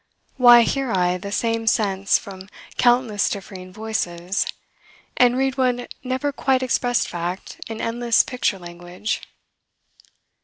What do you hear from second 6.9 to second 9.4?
fact in endless picture language?